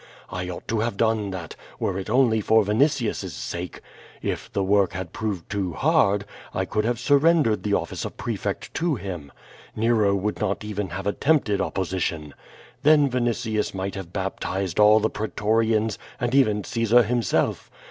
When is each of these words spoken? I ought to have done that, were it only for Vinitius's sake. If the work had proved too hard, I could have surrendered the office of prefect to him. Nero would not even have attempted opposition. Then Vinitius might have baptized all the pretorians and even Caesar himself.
I 0.31 0.49
ought 0.49 0.67
to 0.69 0.79
have 0.79 0.97
done 0.97 1.29
that, 1.29 1.55
were 1.79 1.99
it 1.99 2.09
only 2.09 2.41
for 2.41 2.63
Vinitius's 2.63 3.35
sake. 3.35 3.81
If 4.23 4.51
the 4.51 4.63
work 4.63 4.93
had 4.93 5.13
proved 5.13 5.47
too 5.47 5.73
hard, 5.73 6.25
I 6.55 6.65
could 6.65 6.85
have 6.85 6.97
surrendered 6.99 7.61
the 7.61 7.75
office 7.75 8.03
of 8.03 8.17
prefect 8.17 8.73
to 8.73 8.95
him. 8.95 9.31
Nero 9.75 10.15
would 10.15 10.39
not 10.39 10.63
even 10.63 10.89
have 10.89 11.05
attempted 11.05 11.61
opposition. 11.61 12.33
Then 12.81 13.11
Vinitius 13.11 13.75
might 13.75 13.93
have 13.93 14.11
baptized 14.11 14.79
all 14.79 14.99
the 14.99 15.11
pretorians 15.11 15.99
and 16.19 16.33
even 16.33 16.63
Caesar 16.63 17.03
himself. 17.03 17.69